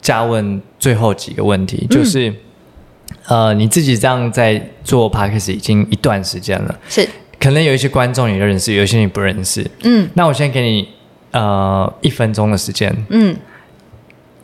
[0.00, 2.34] 加问最后几个问题，就是。
[3.26, 10.88] 呃，你自己这样在做 podcast 已经一段时间了，是，可能有一些观众你认识，有一些你不认识，嗯，那我先给你
[11.30, 13.36] 呃一分钟的时间，嗯，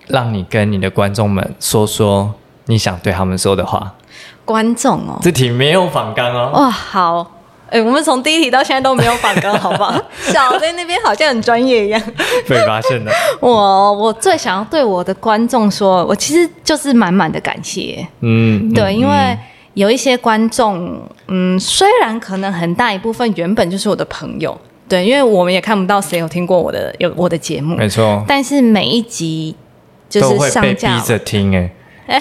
[0.06, 2.34] 让你跟你的观众们说说
[2.66, 3.94] 你想对他们说的话。
[4.44, 6.50] 观众哦，这题没有反纲哦。
[6.54, 7.37] 哇，好。
[7.70, 9.92] 哎，我们从第一题到现在都没有反刚，好不好？
[10.20, 12.00] 小在那边好像很专业一样，
[12.48, 13.12] 被发现了。
[13.40, 18.06] 我我最想要对我的观众说，我其实就是满满的感谢。
[18.20, 19.38] 嗯，对，因为
[19.74, 28.24] 有一些观众，嗯，虽然可能很大一部分原本就是我的朋友，对，因为我们也看不到谁有听过我的有我的节目，没错。
[28.26, 29.54] 但是每一集
[30.08, 31.70] 就是上架逼着听，哎。
[32.08, 32.18] 哎，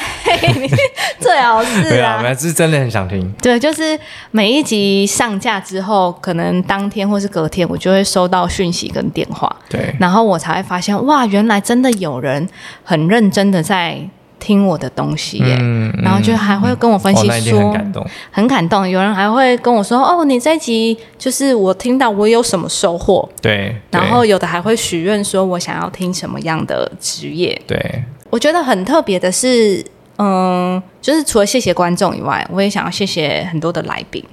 [1.18, 3.34] 最好是啊，没有，是真的很想听。
[3.42, 3.98] 对，就是
[4.32, 9.50] 每一集上架之后，可能当天或是隔天，我就会收到讯息跟电话。
[9.70, 12.48] 对，然后我才会发现，哇，原来真的有人
[12.84, 13.98] 很认真的在
[14.40, 15.58] 听我的东西耶。
[15.62, 18.88] 嗯然后就还会跟我分析说，很感动，很感动。
[18.88, 23.28] 有人还会跟我说，哦，你这集就是我听到我有什么收获。
[23.42, 23.74] 对。
[23.90, 27.60] 然后有的还会许愿说，我想要听什么样的职业。
[27.66, 28.04] 对。
[28.30, 29.84] 我觉得很特别的是，
[30.18, 34.24] 嗯，就是除了谢谢观众以外，我也想要谢谢很多的来宾，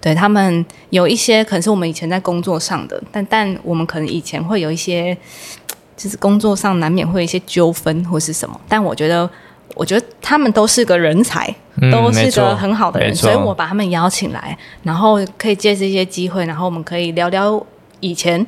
[0.00, 5.16] 对他们有一些可能是我们以前在工作上的，但但我们可能以前会有一些，
[5.96, 9.28] 就是工作上难免会有一些纠纷或是什么，但我觉得，
[9.74, 11.46] 我觉得他们都是个人才，
[11.92, 17.64] 都是个很好的人，所以我把他们邀请来，然后可以借这些机会，然后我们可以聊聊
[18.00, 18.44] 以前。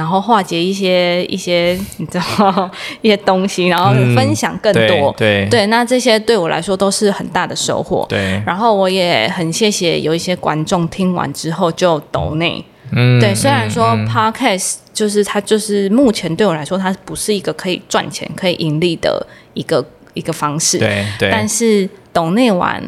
[0.00, 2.70] 然后化解一些一些你知道
[3.02, 5.14] 一些东西，然后分享更多。
[5.14, 8.06] 对对，那这些对我来说都是很大的收获。
[8.08, 12.64] 对，然后我也很谢谢有一些观众听完之后就抖内。
[12.92, 19.84] 嗯，对，虽然说 podcast 就是它就是目前对我来说它不是一个可以赚钱可以盈利的一个
[20.14, 20.78] 一个方式。
[20.78, 22.82] 对对，但是抖内完。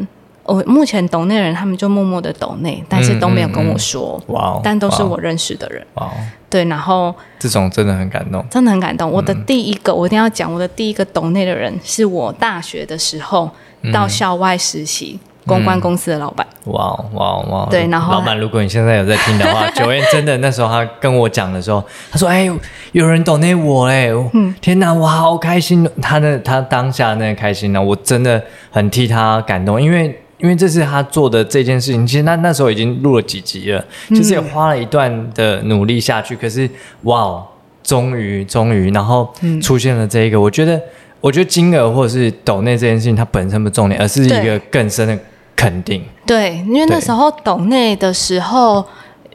[0.44, 4.20] 我目前抖内人他们就默默的抖内，但是都没有跟我说。
[4.27, 4.61] 哇！
[4.61, 5.87] 但都是我认识的人。
[5.94, 6.11] 哇！
[6.52, 9.10] 对，然后这种真的很感动，真的很感动。
[9.10, 13.50] 我的第一个，我一定要讲，我的第一个懂内的人是我大学的时候
[13.90, 16.46] 到校外实习公关公司的老板。
[16.64, 17.66] 哇哇哇！
[17.70, 22.48] 对，然后老板，如果你现在有在听的话， 九燕真的那时候他跟我讲的时候，他说：“哎，
[22.92, 30.21] 有人懂内我哎，嗯天哪，我好开心！”他的他当下那个开心呢，我真的很替他感动，因为。
[30.42, 36.37] 因为这是他做的这件事情，其实那那时候已经录了几集了，其实也花了一段的努力下去。
[36.37, 36.68] 可是，
[37.05, 37.42] 哇，
[37.83, 40.81] 终于，终于，然后出现了这一个，我觉得，
[41.20, 45.18] 我觉得金额或者是抖内这件事情，它本身不重点，而是一个更深的
[45.55, 46.05] 肯定。
[46.26, 48.85] 对，因为那时候抖内的时候。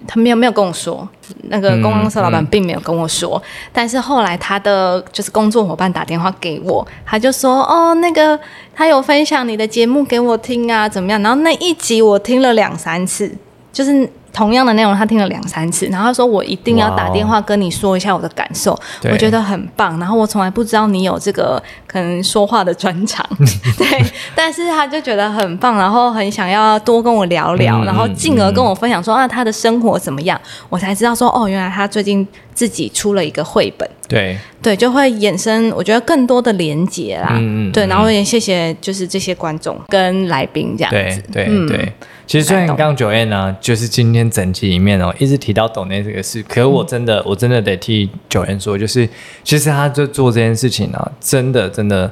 [0.06, 1.08] 他没有没有跟我说，
[1.50, 8.40] 那个公关社老板并没有跟我说，但是后来他的就是工作伙伴打电话给我，他就说哦，那个
[8.76, 11.22] 他有分享你的节目给我听啊，怎么样？
[11.24, 13.34] 然后那一集我听了两三次，
[13.78, 14.10] 就是。
[14.34, 18.78] 同样的内容，他听了两三次，然后他说：“我一定要打电话跟你说一下我的感受，
[19.12, 23.26] 我觉得很棒。”然后我从来不知道你有这个可能说话的专长，
[23.80, 30.39] 对，但是他就觉得很棒，然后很想要多跟我聊聊，然后进而跟我分享说：“啊，他的生活怎么样？”
[30.70, 37.30] 我才知道说：“哦，原来他最近自己出了一个绘本，对，对，就会衍生我觉得更多的连接啦。
[37.30, 41.24] 对，嗯嗯嗯然后也谢谢就是这些观众跟来宾这样对子。
[41.34, 41.93] 对嗯对，
[42.28, 49.09] 其实虽然刚刚九燕呢，就是今天整期里面哦，一直提到董内这个事，可是我真的、我真的得替九燕说，就是
[49.43, 52.11] 其实他就做这件事情啊，真的真的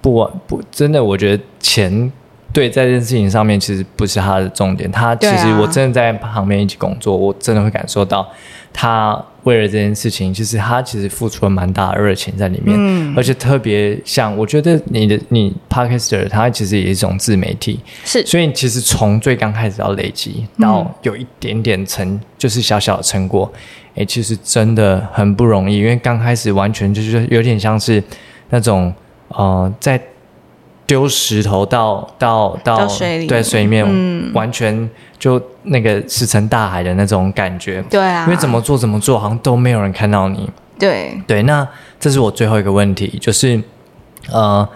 [0.00, 2.10] 不不真的，我觉得钱。
[2.56, 4.90] 对，在这件事情上面，其实不是他的重点。
[4.90, 8.26] 他其实我真的在旁边一起工作，我真的会感受到
[8.72, 13.12] 他为了这件事情，其实他其实付出了蛮大的热情在里面，嗯。
[13.14, 18.24] 而且特别像我觉得你的你 Podcaster，他其实也是一种自媒体，是。
[18.24, 23.52] 所以其实从最刚开始到累积，到有一点点成，就是小小的成果，
[23.96, 28.02] 哎、其实真的很不容易，因为刚开始完全就是有点像是
[28.48, 28.90] 那种
[29.28, 30.00] 呃，在
[30.86, 34.32] 丢石头到到到到水里对水里面，嗯。
[34.32, 37.82] 完全就那个石沉大海的那种感觉。
[37.90, 40.48] 对啊，因为怎么做怎么做，好像都没有人看到你。
[40.78, 41.20] 对。
[41.26, 41.66] 对，那
[41.98, 43.60] 这是我最后一个问题，就是
[44.30, 44.68] 呃，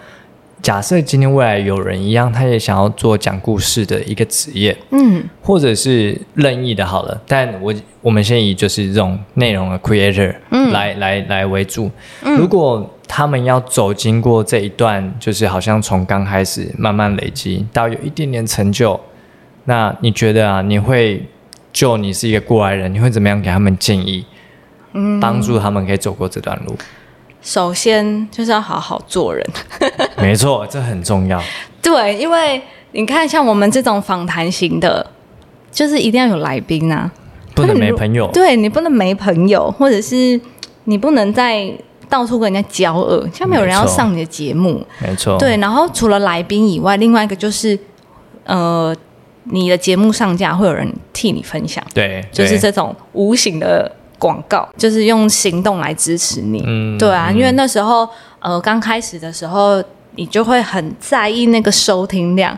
[0.61, 5.23] 假设今天未来有人一样，他也想要做讲故事的一个职业，嗯。
[5.41, 10.71] 或者是任意的，好了，但我我们先以就是这种内容的 creator 嗯。
[10.71, 11.89] 来、来来为主。
[12.21, 18.97] 如果他们要走经过这一段，就是好像从刚开始慢慢累积到有一点点成就，
[19.65, 21.21] 那你觉得啊，你会
[21.73, 24.25] 就你是一个过来人，你会怎么样给他们建议？
[24.93, 26.73] 嗯帮助他们可以走过这段路。
[27.41, 29.45] 首先就是要好好做人。
[30.17, 31.43] 没错，这很重要。
[31.81, 32.61] 对，因为
[32.93, 35.05] 你看，像我们这种访谈型的，
[35.69, 37.11] 就是一定要有来宾啊，
[37.53, 38.31] 不能没朋友。
[38.31, 40.39] 对你不能没朋友，或者是
[40.85, 41.69] 你不能再
[42.11, 44.85] 到处跟人家交恶，像没有人要上你的节目。
[44.99, 45.37] 没错。
[45.39, 47.79] 对，然后除了来宾以外，另外一个就是，
[48.43, 48.93] 呃，
[49.45, 53.89] 你的节目上架会有人替你分享，对，就是这种无形的
[54.19, 56.61] 广告，就是用行动来支持你。
[56.67, 58.05] 嗯对啊，因为那时候
[58.39, 59.81] 呃刚开始的时候，
[60.15, 62.57] 你就会很在意那个收听量，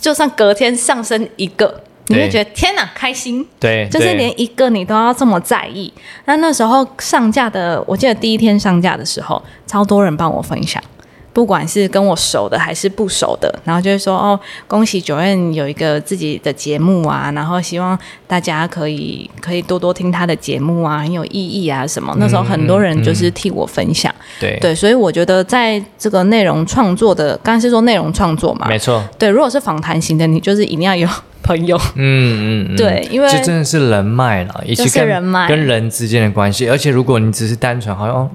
[0.00, 5.92] 就算隔天上升一个，你会觉得天哪开心，对，就是连一个你都要这么在意。
[6.24, 10.82] 那那时候上架的，我记得第一天上架的时候，超多人帮我分享。
[11.30, 17.96] 不管是跟我熟的还是不熟的，然后就是说哦，恭喜九燕有一个自己的节目啊，然后希望
[18.26, 22.12] 大家可以可以多多听他的节目啊，很有意义啊什么。
[22.18, 29.00] 那时候很多人就是替我分享，对对，所以我觉得在这个内容创作的，刚才是说内容创作嘛，没错。
[29.16, 31.08] 对，如果是访谈型的，你就是一定要有
[31.48, 36.68] 朋友，嗯嗯嗯，对因为这真的是人脉了，以及就是跟人脉跟人之间的关系。
[36.68, 38.30] 而且如果你只是单纯好像哦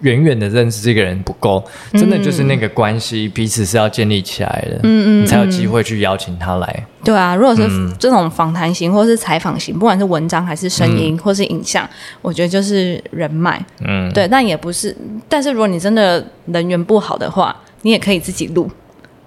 [0.00, 1.62] 远远的认识这个人不够，
[1.92, 6.86] 真的就是那个关系彼此是要建立起来的，嗯嗯，你才有机会去邀请他来。
[7.04, 11.86] 对啊，如果是嗯这种访谈型或是采访型，不管是文章还是声音、或是影像，
[12.22, 13.62] 我觉得就是人脉。
[13.86, 14.96] 嗯，对，但也不是，
[15.28, 18.70] 但是如果你真的人缘不好的话，你也可以自己录。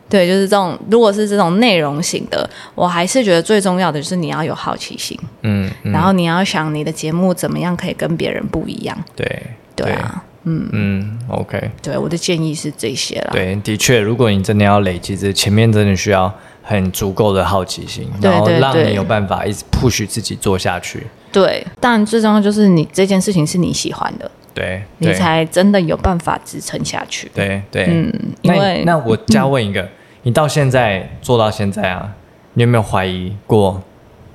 [0.10, 8.98] 对，就是这种，如果是这种内容型的，我还是觉得最重要的就是你要有好奇心，嗯嗯，然后你要想你的节目怎么样可以跟别人不一样。
[9.16, 9.42] 对
[9.76, 13.30] 对啊，嗯嗯，OK，对，我的建议是这些啦。
[13.32, 16.34] 对，的确，如果你真的要累积，这前面真的需要
[16.64, 21.06] 很足够的好奇心，对然后让你有办法一直 push 自己做下去。
[21.32, 27.30] 对，但最重要就是你这件事情是你喜欢的，对，你才真的有办法支撑下去。
[27.36, 29.88] 对对，嗯，因为那我 加问一个，
[30.28, 32.12] 你到现在做到现在啊，
[32.56, 33.82] 你有没有怀疑过，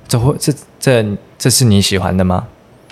[0.07, 1.05] 这会这这
[1.37, 2.47] 这是你喜欢的吗？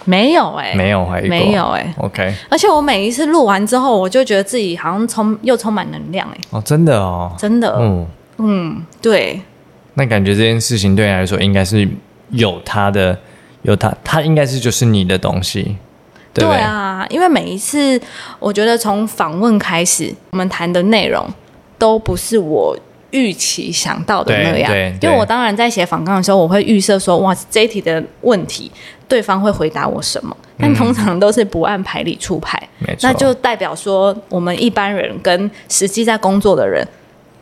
[0.06, 8.06] 没有哎、没有怀疑过，没有哎、OK，而且我每一次录完之后，我就觉得自己好像充又充满能量哎、哦，真的哦，真的，嗯，
[8.38, 9.42] 嗯，对，
[9.96, 11.90] 那感觉这件事情对你来说应该是
[12.30, 13.18] 有它的，
[13.64, 15.76] 有它，它应该是就是你的东西，
[16.36, 16.46] 对？
[16.46, 18.00] 啊，因为每一次
[18.38, 21.28] 我觉得从访问开始，我们谈的内容
[21.80, 22.78] 都不是我
[23.12, 24.72] 预期想到的那样。
[25.02, 28.72] 因为我当然在写访纲的时候，我会预设说，哇，这一题的问题
[29.08, 32.62] 对方会回答我什么，但通常都是不按牌理出牌。
[33.02, 36.88] 那就代表说，我们一般人跟实际在工作的人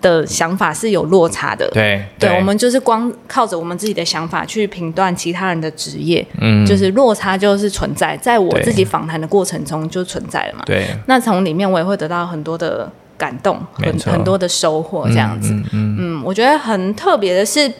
[0.01, 1.69] 的想法是有落差的。
[1.71, 6.65] 对对，我们就是光靠着我们自己的想法去评断其他人的职业，嗯。
[6.65, 10.63] 就是落差就是存在，在我自己访谈的过程中就存在了嘛。
[10.65, 10.85] 对。
[11.05, 12.89] 那从里面我也会得到很多的
[13.19, 15.53] 感动，很很多的收获，这样子。
[15.53, 17.71] 嗯嗯嗯，我觉得很特别的是，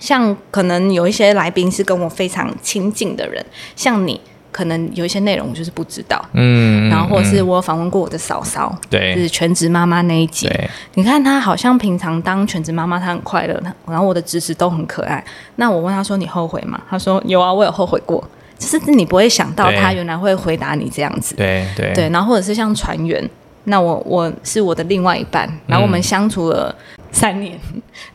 [0.00, 3.42] 像可能有一些来宾是跟我非常亲近的人，
[3.76, 4.20] 像你，
[4.50, 6.22] 可能有一些内容我就是不知道。
[6.32, 10.50] 嗯，然后或者是嗯我访问过我的嫂嫂，就对是全职妈妈那一集。
[10.94, 15.24] 你看她好像平常当全职妈妈，她很快乐，然后我的侄子都很可爱。
[15.56, 18.22] 那我问她说：“你后悔吗？”她说：“有啊，我有后悔过。”
[18.58, 21.34] 就是你不会想到对他原来会回答你这样子。
[21.34, 23.28] 对对对，然后或者是像船员，
[23.64, 26.02] 那我我是我的另外一半，然后我们嗯。
[26.02, 26.74] 相处了
[27.12, 27.58] 三年，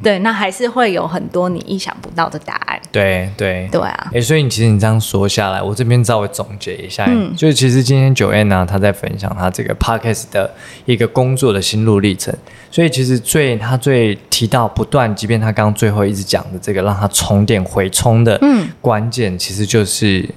[0.04, 2.80] 对，那还是会有很多你意想不到的答案。
[2.92, 3.68] 对对。
[3.72, 7.34] 对啊，哎，所以你其实你这样说下来，我这边稍微总结一下，嗯。
[7.36, 10.54] 就是其实今天九 N 呢，他在分享他这个 podcast 的
[10.86, 12.36] 一个工作的心路历程，
[12.70, 18.68] 所以其实最他最提到不断，即便他刚刚最后一直讲的这个让他充电回充的嗯。
[18.82, 20.30] 关键，其实就是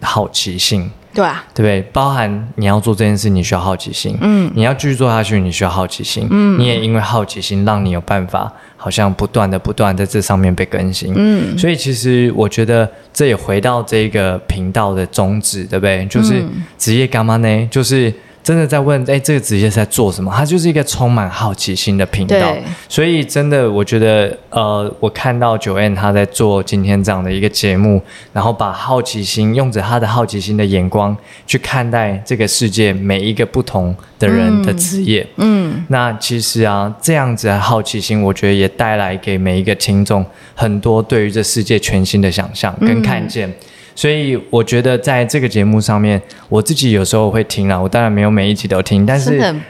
[0.00, 0.90] 好奇心。
[1.12, 1.82] 对啊，对不对？
[1.92, 4.16] 包含你要做这件事，你需要好奇心。
[4.20, 6.26] 嗯，你要继续做下去，你需要好奇心。
[6.30, 11.12] 嗯，你也因为好奇心，让你有办法，好像不断的、不断在这上面被更新。
[11.16, 16.06] 嗯，所以其实我觉得这也回到这个频道的宗旨，对不对？
[16.06, 17.68] 就是嗯职业干嘛呢？
[17.70, 20.32] 就是真的在问，哎，这个职业是在做什么？
[20.34, 22.56] 它就是一个充满好奇心的频道。
[22.88, 31.16] 所以真的，我觉得，呃，我看到九 N 他在做今天这样的一个节目，然后把好奇心用着他的好奇心的眼光
[31.46, 35.26] 去看待这个世界每一个不同的人的职业。
[35.36, 40.24] 嗯，那其实啊，这样子的好奇心，我觉得也带来给每一个听众
[40.54, 43.52] 很多对于这世界全新的想象跟看见。
[44.00, 49.62] 所以我觉得在这个节目上面，我自己有时候会听啦，我当然没有每一集都听，但是很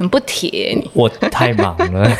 [0.00, 0.76] 很不铁。
[0.92, 2.10] 我太忙了。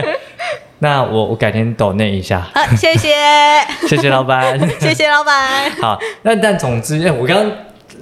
[0.80, 3.10] 那我我改天抖那一下，好，谢谢，
[3.86, 4.58] 谢谢老板。
[4.80, 5.70] 谢谢老板。
[5.82, 7.52] 好，那但总之，哎我刚刚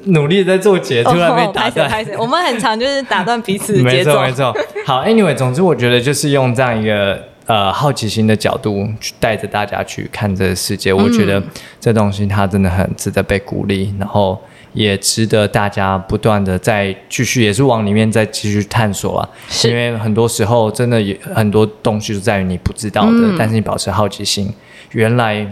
[0.04, 1.90] 努力地在做节，突然被打断。
[2.16, 4.22] 我们很常就是打断彼此节奏错。
[4.22, 4.56] 没错。
[4.86, 11.42] 好，Anyway，总之我觉得就是用这样一个呃好奇心的角度去带着大家去看这个世界，我觉嗯得
[11.80, 14.40] 这东西它真的很值得被鼓励，然后
[14.72, 19.28] 也值得大家不断的再继续，也是往里面再继续探索啊。
[19.48, 24.54] 是因为很多时候真的有很多东西就在于你不知道的，嗯但是你保持好奇心，
[24.92, 25.44] 原来。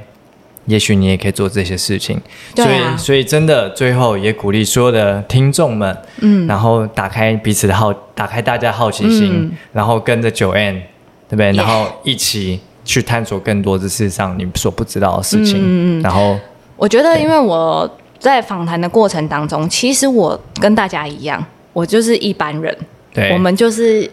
[0.68, 2.20] 也许你也可以做这些事情，
[2.54, 10.82] 所以所以真的最后也鼓励所有的听众们，嗯然后打开彼此的好，打开大家好奇心，嗯然后跟着九 N，
[11.28, 11.52] 对不对？
[11.52, 16.02] 然后一起去探索更多这世上你所不知道的事情，嗯嗯嗯。
[16.02, 16.38] 然后
[16.76, 22.76] 我觉得，因为我在访谈的过程当中，其实我跟大家一样，我就是一般人，
[23.12, 23.32] 对。
[23.32, 24.10] 我们就是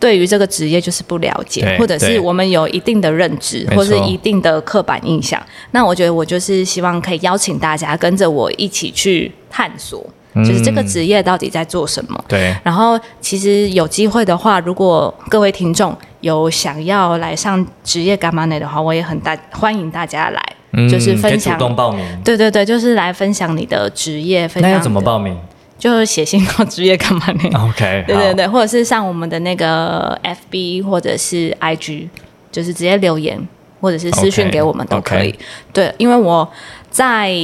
[0.00, 5.40] 对于这个职业就是不了解，或者是我们有一定的认知，或是一定的刻板印象。
[5.70, 10.04] 那我觉得我就是希望可以邀请大家跟着我一起去探索，
[10.36, 12.24] 就是这个嗯职业到底在做什么。
[12.26, 12.54] 对。
[12.64, 20.42] 然后，其实有机会的话，如果各位听众有想要来上职业干妈内的话，我也很大欢迎大家来，
[20.88, 21.58] 就是分享。
[21.58, 25.02] 动报名，对对对，就是来分享你的职业，分享那要怎么？
[25.02, 25.38] 报名
[25.78, 27.50] 就是写信到职业干嘛内。
[27.52, 32.08] OK，对对对，或者是上我们的那个 FB 或者是 IG，
[32.50, 33.38] 就是直接留言
[33.82, 35.38] 或者是私讯给我们都可以。
[35.74, 36.50] 对，因为我
[36.90, 37.36] 在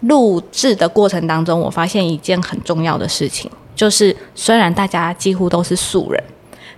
[0.00, 6.20] 录制的过程当中，我发现一件很重要的事情，就是虽然大家几乎都是素人。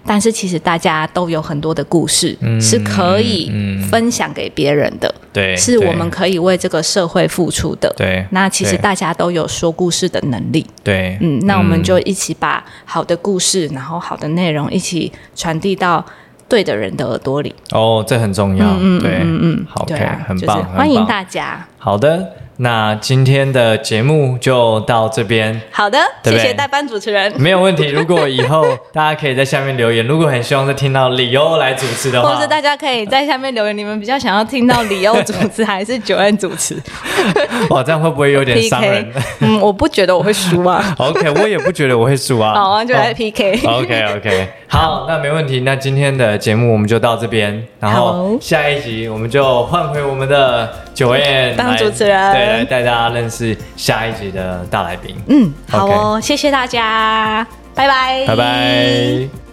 [0.08, 7.92] 但是其实大家都有很多的故事、嗯是可以嗯分享给别人的，对，是我们可以为这个社会付出的。
[7.94, 16.02] 对，那其实大家都有说故事的能力，对，嗯，那我们就一起把好的故事，然后好的内容一起传递到
[16.48, 17.54] 对的人的耳朵里。
[17.72, 21.66] 哦，这很重要，嗯嗯对，嗯嗯，好对就是很棒，欢迎大家。
[21.76, 25.60] 好的，那今天的节目就到这边。
[25.70, 27.86] 好的，对对谢谢代班主持人，没有问题。
[27.94, 36.76] 如果以后大家可以在下面留言，如果很希望再听到李优来主持的话或者，大家可以在下面留言，你们比较想要听到李欧主持还是九恩主持
[37.70, 39.22] 哇，这样会不会有点伤人 PK？
[39.40, 40.82] 嗯，我不觉得我会输啊。
[40.98, 42.54] ？OK，我也不觉得我会输啊。
[42.54, 43.60] 好啊，就来哦 PK。
[43.64, 45.60] OK OK，好，那没问题。
[45.60, 55.16] 那今天的节目我们就到这边，然后下一集我们就换回我们的九燕当主持人对，来带大家认识下一集的大来宾。
[55.28, 59.47] 嗯，好哦，谢谢大家，拜拜，拜拜。